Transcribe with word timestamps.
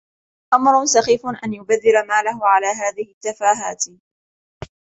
أمر 0.53 0.85
سخيف 0.85 1.21
أن 1.43 1.53
يبذر 1.53 2.05
ماله 2.07 2.47
على 2.47 2.67
هذه 2.67 3.11
التفاهات. 3.11 3.85